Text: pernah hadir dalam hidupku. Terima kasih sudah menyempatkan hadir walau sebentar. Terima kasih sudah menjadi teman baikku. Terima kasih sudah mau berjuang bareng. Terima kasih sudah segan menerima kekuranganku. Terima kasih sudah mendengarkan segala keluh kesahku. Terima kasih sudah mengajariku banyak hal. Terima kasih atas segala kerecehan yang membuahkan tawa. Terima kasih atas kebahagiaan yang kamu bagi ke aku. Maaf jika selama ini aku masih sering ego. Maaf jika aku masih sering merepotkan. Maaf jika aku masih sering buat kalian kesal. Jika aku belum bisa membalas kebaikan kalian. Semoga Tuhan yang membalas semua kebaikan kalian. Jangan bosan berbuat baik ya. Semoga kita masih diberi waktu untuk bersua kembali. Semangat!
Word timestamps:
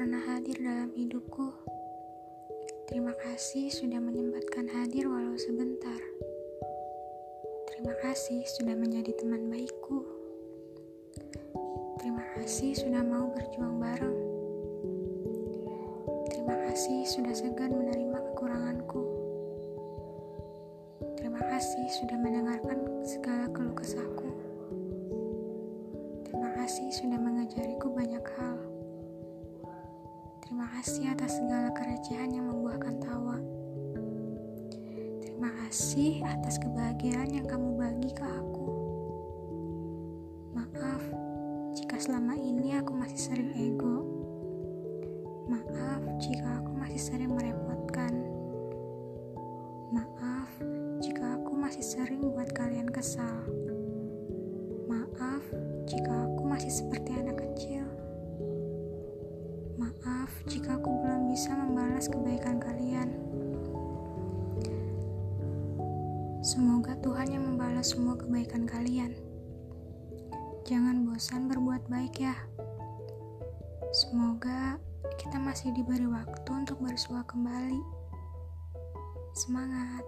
pernah 0.00 0.32
hadir 0.32 0.56
dalam 0.56 0.88
hidupku. 0.96 1.52
Terima 2.88 3.12
kasih 3.20 3.68
sudah 3.68 4.00
menyempatkan 4.00 4.64
hadir 4.72 5.04
walau 5.04 5.36
sebentar. 5.36 6.00
Terima 7.68 7.92
kasih 8.00 8.40
sudah 8.48 8.80
menjadi 8.80 9.12
teman 9.20 9.52
baikku. 9.52 10.00
Terima 12.00 12.24
kasih 12.32 12.80
sudah 12.80 13.04
mau 13.04 13.28
berjuang 13.28 13.76
bareng. 13.76 14.18
Terima 16.32 16.56
kasih 16.64 17.04
sudah 17.04 17.36
segan 17.36 17.76
menerima 17.76 18.24
kekuranganku. 18.32 19.04
Terima 21.20 21.44
kasih 21.44 21.84
sudah 22.00 22.16
mendengarkan 22.16 23.04
segala 23.04 23.52
keluh 23.52 23.76
kesahku. 23.76 24.32
Terima 26.24 26.56
kasih 26.56 26.88
sudah 26.88 27.20
mengajariku 27.20 27.92
banyak 27.92 28.24
hal. 28.40 28.49
Terima 30.50 30.66
kasih 30.66 31.14
atas 31.14 31.38
segala 31.38 31.70
kerecehan 31.78 32.34
yang 32.34 32.50
membuahkan 32.50 32.98
tawa. 33.06 33.38
Terima 35.22 35.46
kasih 35.46 36.26
atas 36.26 36.58
kebahagiaan 36.58 37.30
yang 37.30 37.46
kamu 37.46 37.78
bagi 37.78 38.10
ke 38.10 38.26
aku. 38.26 38.66
Maaf 40.50 41.06
jika 41.78 42.02
selama 42.02 42.34
ini 42.34 42.74
aku 42.82 42.90
masih 42.98 43.30
sering 43.30 43.54
ego. 43.54 44.02
Maaf 45.46 46.02
jika 46.18 46.58
aku 46.58 46.74
masih 46.82 46.98
sering 46.98 47.30
merepotkan. 47.30 48.10
Maaf 49.94 50.50
jika 50.98 51.38
aku 51.38 51.54
masih 51.54 51.86
sering 51.86 52.26
buat 52.26 52.50
kalian 52.50 52.90
kesal. 52.90 53.29
Jika 60.48 60.80
aku 60.80 60.88
belum 61.04 61.28
bisa 61.28 61.52
membalas 61.52 62.08
kebaikan 62.08 62.56
kalian. 62.56 63.12
Semoga 66.40 66.96
Tuhan 67.04 67.28
yang 67.36 67.44
membalas 67.44 67.92
semua 67.92 68.16
kebaikan 68.16 68.64
kalian. 68.64 69.12
Jangan 70.64 71.04
bosan 71.04 71.50
berbuat 71.52 71.84
baik 71.92 72.24
ya. 72.24 72.36
Semoga 73.92 74.80
kita 75.20 75.36
masih 75.36 75.74
diberi 75.76 76.08
waktu 76.08 76.48
untuk 76.48 76.80
bersua 76.80 77.20
kembali. 77.28 77.82
Semangat! 79.36 80.04